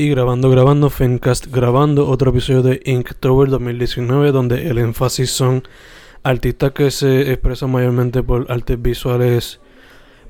[0.00, 5.64] Y grabando, grabando, Fencast grabando otro episodio de Inktober 2019 donde el énfasis son
[6.22, 9.58] artistas que se expresan mayormente por artes visuales,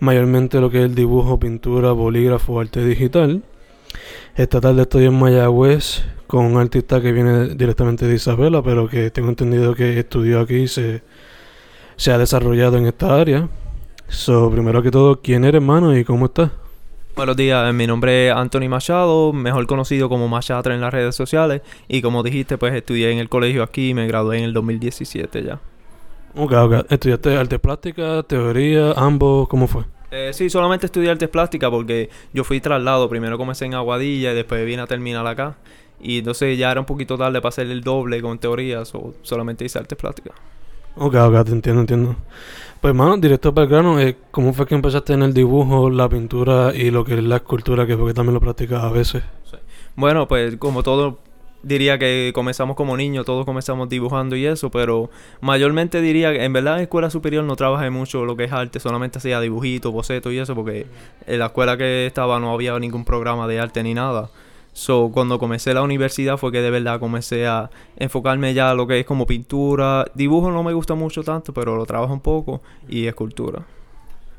[0.00, 3.42] mayormente lo que es el dibujo, pintura, bolígrafo, arte digital.
[4.36, 9.10] Esta tarde estoy en Mayagüez con un artista que viene directamente de Isabela, pero que
[9.10, 11.02] tengo entendido que estudió aquí y se,
[11.96, 13.50] se ha desarrollado en esta área.
[14.08, 16.52] So, primero que todo, ¿quién eres, hermano, y cómo estás?
[17.18, 21.62] Buenos días, mi nombre es Anthony Machado, mejor conocido como Machatra en las redes sociales.
[21.88, 25.42] Y como dijiste, pues estudié en el colegio aquí y me gradué en el 2017
[25.42, 25.58] ya.
[26.36, 26.86] Ok, ok.
[26.88, 29.48] ¿Estudiaste artes plásticas, teoría, ambos?
[29.48, 29.82] ¿Cómo fue?
[30.12, 33.08] Eh, sí, solamente estudié artes plásticas porque yo fui traslado.
[33.08, 35.56] Primero comencé en Aguadilla y después vine a terminar acá.
[36.00, 39.64] Y entonces ya era un poquito tarde para hacer el doble con teorías o solamente
[39.64, 40.36] hice artes plásticas.
[40.96, 42.16] Ok, ok, te entiendo, entiendo.
[42.80, 46.90] Pues, mano, directo para eh, ¿cómo fue que empezaste en el dibujo, la pintura y
[46.90, 49.22] lo que es la escultura, que porque también lo practicas a veces?
[49.96, 51.18] Bueno, pues como todo,
[51.64, 56.52] diría que comenzamos como niños, todos comenzamos dibujando y eso, pero mayormente diría que en
[56.52, 60.32] verdad en escuela superior no trabajé mucho lo que es arte, solamente hacía dibujitos, bocetos
[60.32, 60.86] y eso, porque
[61.26, 64.30] en la escuela que estaba no había ningún programa de arte ni nada.
[64.78, 68.86] So, cuando comencé la universidad fue que de verdad comencé a enfocarme ya a lo
[68.86, 70.04] que es como pintura.
[70.14, 72.62] Dibujo no me gusta mucho tanto, pero lo trabajo un poco.
[72.88, 73.66] Y escultura.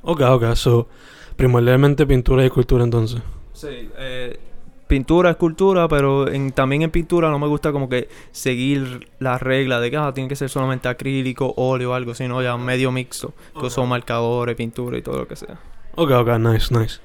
[0.02, 0.56] Ok, ok.
[0.56, 0.88] So,
[1.36, 3.22] primordialmente pintura y escultura entonces.
[3.52, 4.40] Sí, eh,
[4.88, 9.82] pintura, escultura, pero en, también en pintura no me gusta como que seguir la regla
[9.82, 13.34] de que ah, tiene que ser solamente acrílico, óleo o algo, sino ya medio mixto.
[13.60, 15.60] Que son marcadores, pintura y todo lo que sea.
[15.95, 17.02] Ok, ok, nice, nice.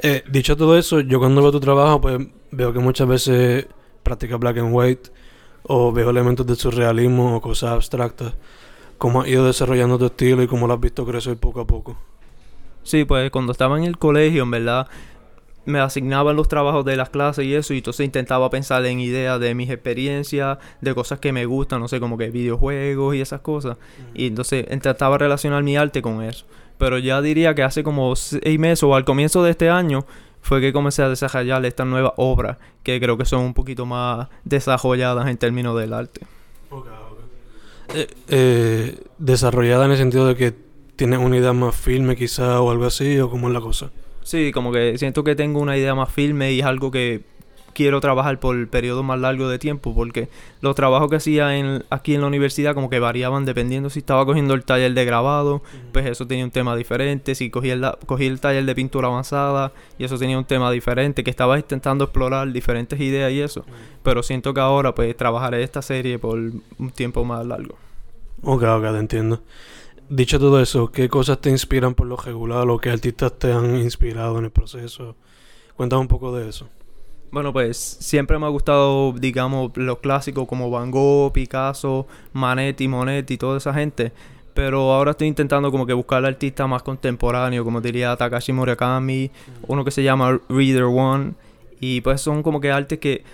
[0.00, 2.18] Eh, dicho todo eso, yo cuando veo tu trabajo, pues
[2.50, 3.66] veo que muchas veces
[4.02, 5.10] practicas black and white
[5.62, 8.34] o veo elementos de surrealismo o cosas abstractas.
[8.98, 11.96] ¿Cómo has ido desarrollando tu estilo y cómo lo has visto crecer poco a poco?
[12.82, 14.88] Sí, pues cuando estaba en el colegio, en verdad,
[15.64, 19.40] me asignaban los trabajos de las clases y eso, y entonces intentaba pensar en ideas
[19.40, 23.40] de mis experiencias, de cosas que me gustan, no sé, como que videojuegos y esas
[23.40, 23.78] cosas.
[24.14, 26.44] Y entonces intentaba relacionar mi arte con eso.
[26.78, 30.04] Pero ya diría que hace como seis meses o al comienzo de este año
[30.40, 34.28] fue que comencé a desarrollar estas nuevas obras que creo que son un poquito más
[34.44, 36.20] desarrolladas en términos del arte.
[37.94, 40.54] Eh, eh, desarrollada en el sentido de que
[40.96, 43.90] tienes una idea más firme quizá o algo así o cómo es la cosa.
[44.22, 47.22] Sí, como que siento que tengo una idea más firme y es algo que
[47.74, 50.28] quiero trabajar por el periodo más largo de tiempo porque
[50.60, 54.24] los trabajos que hacía en, aquí en la universidad como que variaban dependiendo si estaba
[54.24, 55.62] cogiendo el taller de grabado,
[55.92, 59.72] pues eso tenía un tema diferente, si cogía el, cogí el taller de pintura avanzada
[59.98, 63.64] y eso tenía un tema diferente, que estaba intentando explorar diferentes ideas y eso,
[64.02, 67.76] pero siento que ahora pues trabajaré esta serie por un tiempo más largo.
[68.42, 69.42] Ok, ok, te entiendo.
[70.08, 73.76] Dicho todo eso, ¿qué cosas te inspiran por lo regular o qué artistas te han
[73.76, 75.16] inspirado en el proceso?
[75.76, 76.68] Cuéntame un poco de eso.
[77.34, 83.36] Bueno, pues siempre me ha gustado, digamos, los clásicos como Van Gogh, Picasso, Manetti, Monetti,
[83.36, 84.12] toda esa gente.
[84.54, 89.32] Pero ahora estoy intentando como que buscar artistas más contemporáneos, como diría Takashi Murakami,
[89.66, 91.32] uno que se llama Reader One.
[91.80, 93.24] Y pues son como que artes que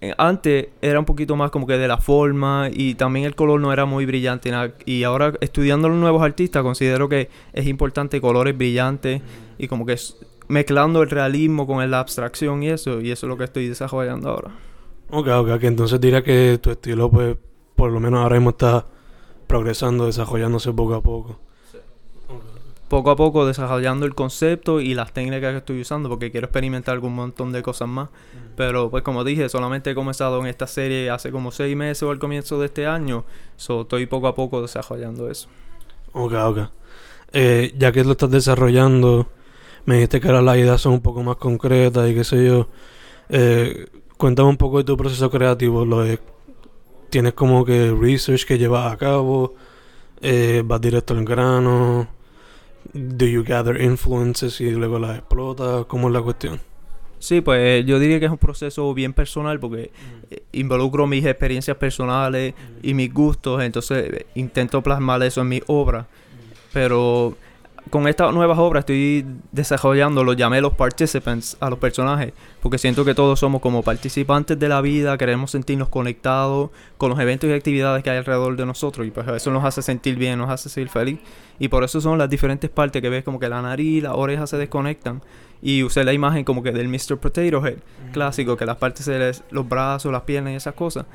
[0.00, 3.60] eh, antes era un poquito más como que de la forma y también el color
[3.60, 4.50] no era muy brillante.
[4.84, 9.22] Y ahora estudiando los nuevos artistas considero que es importante colores brillantes
[9.58, 9.96] y como que
[10.48, 14.30] mezclando el realismo con la abstracción y eso, y eso es lo que estoy desarrollando
[14.30, 14.50] ahora.
[15.10, 17.36] Ok, ok, que entonces diría que tu estilo, pues,
[17.76, 18.86] por lo menos ahora mismo está
[19.46, 21.38] progresando, desarrollándose poco a poco.
[22.88, 26.94] Poco a poco desarrollando el concepto y las técnicas que estoy usando, porque quiero experimentar
[26.94, 28.08] algún montón de cosas más.
[28.56, 32.10] Pero, pues, como dije, solamente he comenzado en esta serie hace como seis meses o
[32.10, 33.24] al comienzo de este año,
[33.56, 35.48] so, estoy poco a poco desarrollando eso.
[36.12, 36.58] Ok, ok.
[37.32, 39.26] Eh, ya que lo estás desarrollando
[39.86, 42.68] me dijiste que ahora las ideas son un poco más concretas y qué sé yo.
[43.28, 43.86] Eh,
[44.16, 45.84] cuéntame un poco de tu proceso creativo.
[45.84, 46.04] Lo
[47.10, 49.54] tienes como que research que llevas a cabo,
[50.20, 52.08] eh, vas directo al grano.
[52.92, 55.86] Do you gather influences y luego las explotas?
[55.86, 56.60] ¿Cómo es la cuestión?
[57.18, 60.34] Sí, pues yo diría que es un proceso bien personal porque mm.
[60.52, 62.52] involucro mis experiencias personales
[62.82, 66.06] y mis gustos, entonces intento plasmar eso en mi obra.
[66.72, 67.34] Pero
[67.90, 72.32] con estas nuevas obras estoy desarrollando, los llamé los participants a los personajes,
[72.62, 77.20] porque siento que todos somos como participantes de la vida, queremos sentirnos conectados con los
[77.20, 80.38] eventos y actividades que hay alrededor de nosotros, y pues eso nos hace sentir bien,
[80.38, 81.18] nos hace sentir feliz,
[81.58, 84.50] y por eso son las diferentes partes que ves como que la nariz, las orejas
[84.50, 85.22] se desconectan,
[85.62, 87.18] y usé la imagen como que del Mr.
[87.18, 87.78] Potato Head,
[88.12, 91.06] clásico, que las partes se les, los brazos, las piernas y esas cosas,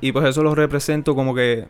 [0.00, 1.66] y pues eso lo represento como que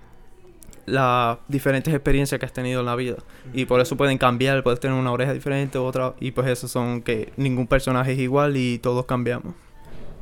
[0.86, 3.16] las diferentes experiencias que has tenido en la vida.
[3.52, 7.02] Y por eso pueden cambiar, puedes tener una oreja diferente, otra, y pues eso son
[7.02, 9.54] que ningún personaje es igual y todos cambiamos.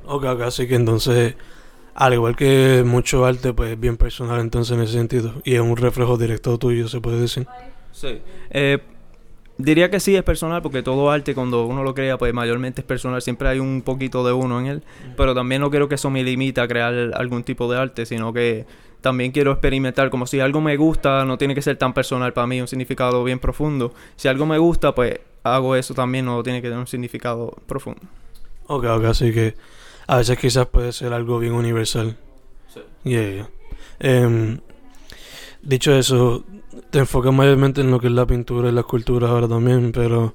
[0.05, 1.35] Ok, ok, así que entonces,
[1.95, 5.61] al igual que mucho arte, pues es bien personal entonces en ese sentido, y es
[5.61, 7.47] un reflejo directo tuyo, se puede decir.
[7.93, 8.21] Sí.
[8.51, 8.79] Eh,
[9.59, 12.87] Diría que sí es personal porque todo arte cuando uno lo crea pues mayormente es
[12.87, 14.83] personal, siempre hay un poquito de uno en él,
[15.17, 18.33] pero también no quiero que eso me limite a crear algún tipo de arte, sino
[18.33, 18.67] que
[19.01, 22.47] también quiero experimentar como si algo me gusta, no tiene que ser tan personal para
[22.47, 23.93] mí, un significado bien profundo.
[24.15, 28.03] Si algo me gusta, pues hago eso también, no tiene que tener un significado profundo.
[28.69, 29.55] Ok, ok, así que
[30.07, 32.17] a veces quizás puede ser algo bien universal.
[32.73, 32.81] Sí.
[33.05, 33.49] Yeah,
[33.99, 34.61] em,
[35.63, 36.45] dicho eso,
[36.91, 40.35] te enfocas mayormente en lo que es la pintura y la escultura ahora también, pero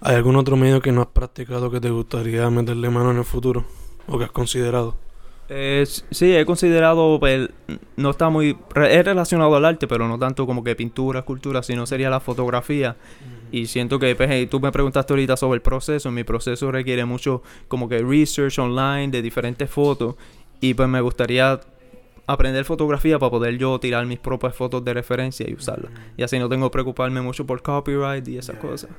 [0.00, 3.24] ¿hay algún otro medio que no has practicado que te gustaría meterle mano en el
[3.24, 3.64] futuro?
[4.08, 4.96] ¿O que has considerado?
[5.48, 7.48] Eh, sí, he considerado, pues,
[7.96, 11.86] no está muy, es relacionado al arte, pero no tanto como que pintura, escultura, sino
[11.86, 12.96] sería la fotografía.
[13.52, 17.42] Y siento que, pues, tú me preguntaste ahorita sobre el proceso, mi proceso requiere mucho
[17.68, 20.16] como que research online de diferentes fotos.
[20.60, 21.60] Y pues me gustaría
[22.26, 25.92] aprender fotografía para poder yo tirar mis propias fotos de referencia y usarlas.
[26.16, 28.90] Y así no tengo que preocuparme mucho por copyright y esas cosas.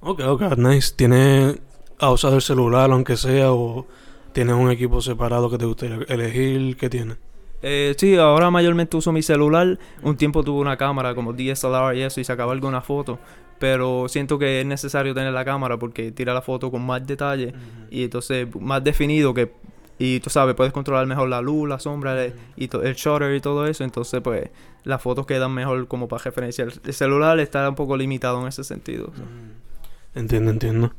[0.00, 0.94] Ok, ok, nice.
[0.94, 1.58] ¿Tienes
[1.98, 3.86] a usar el celular aunque sea o
[4.32, 6.76] tienes un equipo separado que te gustaría elegir?
[6.76, 7.18] ¿Qué tienes?
[7.60, 9.78] Eh, sí, ahora mayormente uso mi celular.
[10.02, 13.18] Un tiempo tuve una cámara como DSLR y eso y sacaba alguna foto.
[13.58, 17.52] Pero siento que es necesario tener la cámara porque tira la foto con más detalle
[17.90, 19.52] y entonces más definido que
[19.98, 23.66] y tú sabes, puedes controlar mejor la luz, la sombra y el shutter y todo
[23.66, 23.82] eso.
[23.82, 24.48] Entonces, pues,
[24.84, 26.64] las fotos quedan mejor como para referencia.
[26.64, 29.08] El celular está un poco limitado en ese sentido.
[29.08, 30.18] Mm.
[30.18, 30.92] Entiendo, entiendo.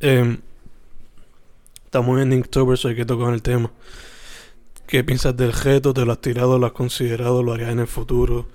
[0.00, 0.38] Eh,
[1.84, 3.70] estamos en Inktober, so hay que tocar el tema.
[4.86, 5.94] ¿Qué piensas del reto?
[5.94, 8.46] ¿Te lo has tirado, lo has considerado, lo harías en el futuro?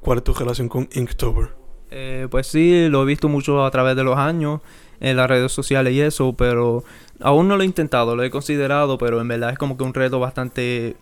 [0.00, 1.50] ¿Cuál es tu relación con Inktober?
[1.90, 4.62] Eh, pues sí, lo he visto mucho a través de los años
[5.00, 6.84] en las redes sociales y eso, pero
[7.22, 9.94] aún no lo he intentado, lo he considerado, pero en verdad es como que un
[9.94, 10.96] reto bastante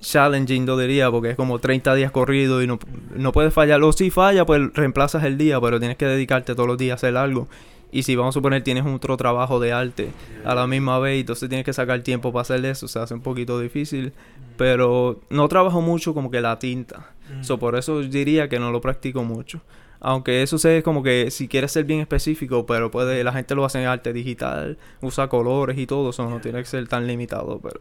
[0.00, 2.78] challenging, yo diría, porque es como 30 días corridos y no,
[3.14, 3.92] no puedes fallarlo.
[3.92, 7.16] Si falla, pues reemplazas el día, pero tienes que dedicarte todos los días a hacer
[7.16, 7.48] algo.
[7.92, 10.10] Y si vamos a suponer tienes otro trabajo de arte
[10.44, 13.22] a la misma vez, entonces tienes que sacar tiempo para hacer eso, se hace un
[13.22, 14.12] poquito difícil.
[14.56, 17.12] Pero no trabajo mucho como que la tinta.
[17.40, 19.60] So, por eso diría que no lo practico mucho.
[20.00, 23.64] Aunque eso es como que si quieres ser bien específico, pero puede, la gente lo
[23.64, 27.60] hace en arte digital, usa colores y todo, eso no tiene que ser tan limitado,
[27.60, 27.80] pero...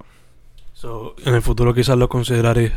[1.25, 2.71] en el futuro quizás lo consideraré.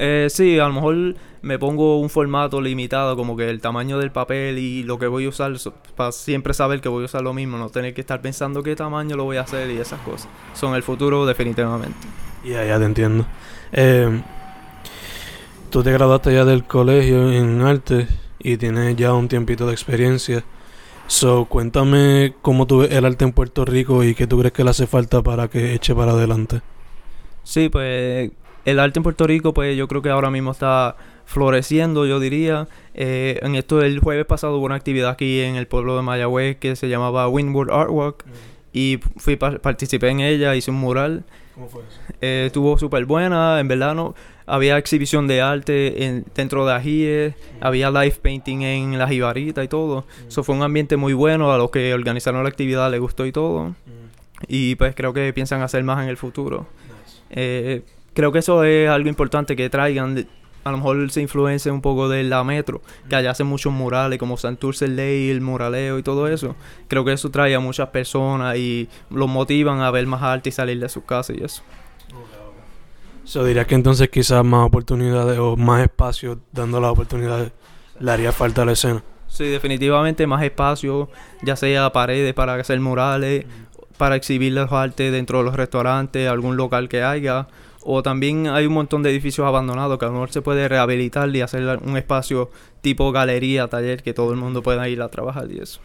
[0.00, 4.12] Eh, sí, a lo mejor me pongo un formato limitado, como que el tamaño del
[4.12, 5.52] papel y lo que voy a usar,
[5.96, 8.76] para siempre saber que voy a usar lo mismo, no tener que estar pensando qué
[8.76, 10.28] tamaño lo voy a hacer y esas cosas.
[10.54, 11.98] Son el futuro definitivamente.
[12.44, 13.26] Ya, ya te entiendo.
[13.72, 14.22] Eh,
[15.70, 18.06] tú te graduaste ya del colegio en arte
[18.52, 20.44] y tienes ya un tiempito de experiencia.
[21.06, 24.64] So, cuéntame cómo tú ves el arte en Puerto Rico y qué tú crees que
[24.64, 26.60] le hace falta para que eche para adelante.
[27.44, 28.30] Sí, pues
[28.64, 32.68] el arte en Puerto Rico, pues yo creo que ahora mismo está floreciendo, yo diría.
[32.94, 36.58] Eh, en esto, el jueves pasado hubo una actividad aquí en el pueblo de Mayagüez
[36.58, 38.24] que se llamaba Windward Artwork.
[38.72, 41.24] Y fui participé en ella, hice un mural.
[41.54, 41.98] ¿Cómo fue eso?
[42.20, 44.14] Eh, estuvo súper buena, en verdad no
[44.48, 49.68] había exhibición de arte en, dentro de Ajíes, había live painting en la Jibarita y
[49.68, 50.06] todo.
[50.26, 53.32] Eso fue un ambiente muy bueno, a los que organizaron la actividad les gustó y
[53.32, 53.74] todo.
[54.46, 56.66] Y pues creo que piensan hacer más en el futuro.
[57.30, 57.82] Eh,
[58.14, 60.26] creo que eso es algo importante que traigan.
[60.68, 64.18] A lo mejor se influencia un poco de la metro, que allá hacen muchos murales
[64.18, 66.54] como Santurce Ley, el muraleo y todo eso.
[66.88, 70.52] Creo que eso trae a muchas personas y los motivan a ver más arte y
[70.52, 71.62] salir de sus casas y eso.
[73.24, 77.52] So, diría que entonces quizás más oportunidades o más espacio dando las oportunidades
[78.00, 79.02] le haría falta a la escena.
[79.26, 81.10] Sí, definitivamente más espacio,
[81.42, 83.44] ya sea paredes para hacer murales,
[83.98, 87.48] para exhibir los artes dentro de los restaurantes, algún local que haya.
[87.90, 91.34] O también hay un montón de edificios abandonados que a lo mejor se puede rehabilitar
[91.34, 92.50] y hacer un espacio
[92.82, 95.80] tipo galería, taller, que todo el mundo pueda ir a trabajar y eso.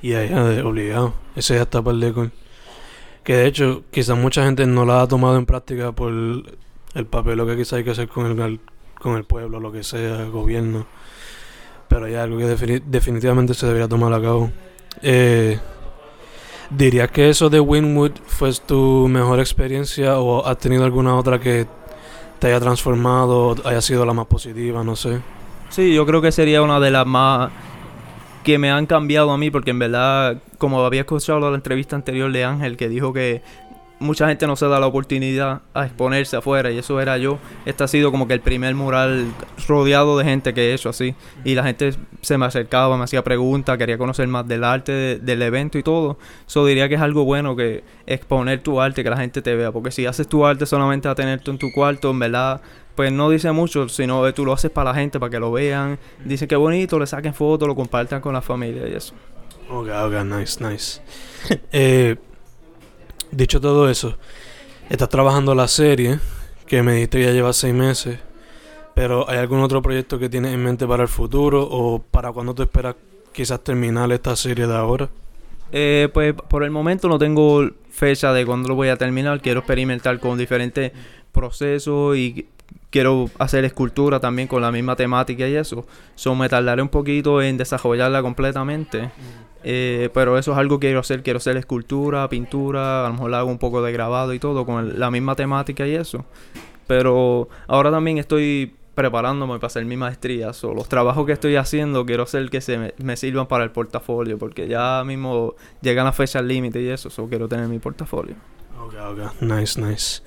[0.00, 0.32] Y ahí,
[0.62, 1.12] obligado.
[1.36, 2.30] Ese ya está para el
[3.24, 7.36] Que de hecho, quizás mucha gente no la ha tomado en práctica por el papel
[7.36, 8.60] lo que quizás hay que hacer con el,
[8.98, 10.86] con el pueblo, lo que sea, el gobierno.
[11.88, 14.50] pero hay algo que defini- definitivamente se debería tomar a cabo.
[15.02, 15.58] Eh,
[16.70, 21.66] ¿Dirías que eso de Winwood fue tu mejor experiencia o has tenido alguna otra que
[22.38, 25.20] te haya transformado, haya sido la más positiva, no sé?
[25.70, 27.50] Sí, yo creo que sería una de las más
[28.44, 32.30] que me han cambiado a mí, porque en verdad, como había escuchado la entrevista anterior
[32.30, 33.42] de Ángel, que dijo que
[34.04, 37.38] mucha gente no se da la oportunidad a exponerse afuera, y eso era yo.
[37.66, 39.26] Este ha sido como que el primer mural
[39.66, 43.24] rodeado de gente que he hecho así, y la gente se me acercaba, me hacía
[43.24, 46.18] preguntas, quería conocer más del arte, de- del evento y todo.
[46.46, 49.72] Eso diría que es algo bueno que exponer tu arte, que la gente te vea,
[49.72, 52.60] porque si haces tu arte solamente a tenerte en tu cuarto, en verdad
[52.94, 55.50] pues no dice mucho, sino que tú lo haces para la gente, para que lo
[55.50, 55.98] vean.
[56.24, 59.14] Dicen que bonito, le saquen fotos, lo compartan con la familia y eso.
[59.68, 61.00] Ok, ok, nice, nice.
[61.72, 62.14] Eh,
[63.36, 64.16] dicho todo eso,
[64.88, 66.18] estás trabajando la serie,
[66.66, 68.18] que me dijiste ya lleva seis meses,
[68.94, 72.54] pero ¿hay algún otro proyecto que tienes en mente para el futuro o para cuándo
[72.54, 72.94] tú esperas
[73.32, 75.08] quizás terminar esta serie de ahora?
[75.72, 79.40] Eh, pues por el momento no tengo fecha de cuándo lo voy a terminar.
[79.40, 80.92] Quiero experimentar con diferentes
[81.32, 82.46] procesos y
[82.90, 85.84] quiero hacer escultura también con la misma temática y eso.
[86.14, 89.10] So, me tardaré un poquito en desarrollarla completamente.
[89.64, 91.22] Eh, pero eso es algo que quiero hacer.
[91.22, 94.98] Quiero hacer escultura, pintura, a lo mejor hago un poco de grabado y todo con
[94.98, 96.24] la misma temática y eso.
[96.86, 100.52] Pero ahora también estoy preparándome para hacer mi maestría.
[100.52, 104.38] So, los trabajos que estoy haciendo quiero hacer que se me, sirvan para el portafolio.
[104.38, 107.08] Porque ya mismo llegan las fechas límite y eso.
[107.08, 108.34] So, quiero tener mi portafolio.
[108.78, 110.22] Ok, ok, nice, nice.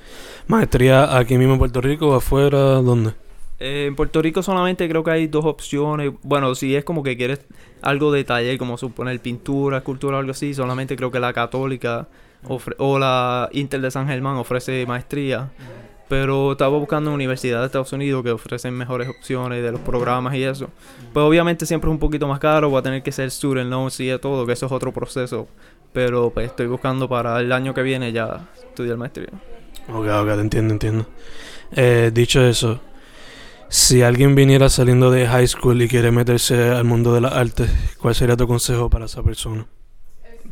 [0.47, 2.57] ¿Maestría aquí mismo en Puerto Rico afuera?
[2.57, 3.26] ¿Dónde?
[3.59, 6.11] Eh, en Puerto Rico solamente creo que hay dos opciones.
[6.23, 7.41] Bueno, si es como que quieres
[7.81, 12.07] algo de taller, como suponer pintura, escultura o algo así, solamente creo que la católica
[12.47, 15.49] ofre- o la Inter de San Germán ofrece maestría.
[16.09, 20.43] Pero estaba buscando universidades de Estados Unidos que ofrecen mejores opciones de los programas y
[20.43, 20.69] eso.
[21.11, 23.99] Pues obviamente siempre es un poquito más caro, va a tener que ser student loans
[23.99, 25.49] y de todo, que eso es otro proceso.
[25.91, 29.27] Pero pues estoy buscando para el año que viene ya estudiar maestría.
[29.89, 31.07] Ok, ok, te entiendo, entiendo.
[31.73, 32.79] Eh, dicho eso,
[33.69, 37.69] si alguien viniera saliendo de high school y quiere meterse al mundo de las artes,
[37.99, 39.67] ¿cuál sería tu consejo para esa persona?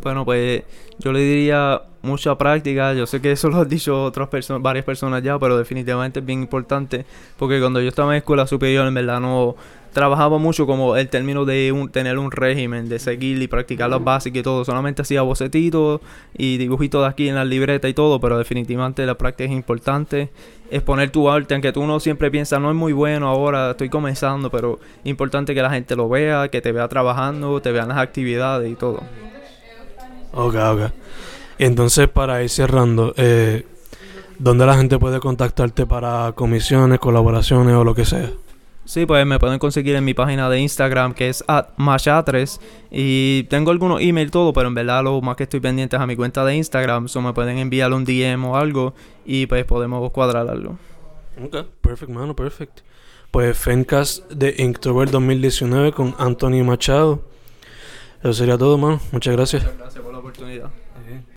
[0.06, 0.62] Bueno, pues
[1.00, 2.94] yo le diría mucha práctica.
[2.94, 6.26] Yo sé que eso lo han dicho otras personas, varias personas ya, pero definitivamente es
[6.28, 7.08] bien importante.
[7.40, 9.56] Porque cuando yo estaba en escuela superior, en verdad no
[9.94, 14.04] trabajaba mucho como el término de un- tener un régimen, de seguir y practicar las
[14.04, 14.64] básicas y todo.
[14.64, 16.02] Solamente hacía bocetitos
[16.38, 20.30] y dibujitos de aquí en la libreta y todo, pero definitivamente la práctica es importante.
[20.70, 24.52] Exponer tu arte, aunque tú no siempre piensas, no es muy bueno ahora, estoy comenzando,
[24.52, 28.72] pero importante que la gente lo vea, que te vea trabajando, te vean las actividades
[28.72, 29.02] y todo.
[30.36, 30.92] Ok, ok.
[31.58, 33.66] Entonces, para ir cerrando, eh,
[34.38, 38.30] ¿dónde la gente puede contactarte para comisiones, colaboraciones o lo que sea?
[38.84, 41.44] Sí, pues me pueden conseguir en mi página de Instagram que es
[41.78, 42.60] machatres
[42.92, 46.06] y tengo algunos email todo, pero en verdad lo más que estoy pendiente es a
[46.06, 48.94] mi cuenta de Instagram, so me pueden enviar un DM o algo
[49.26, 50.78] y pues podemos cuadrar algo.
[51.44, 52.82] Ok, perfect, mano, perfect.
[53.32, 57.24] Pues Fencast de Inktober 2019 con Anthony Machado.
[58.26, 59.00] Eso sería todo, mano.
[59.12, 59.64] Muchas gracias.
[59.78, 60.72] Gracias por la oportunidad.